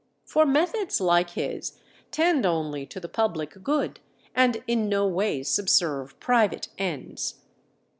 [0.25, 1.73] For methods like his
[2.09, 3.99] tend only to the public good
[4.33, 7.35] and in no way subserve private ends.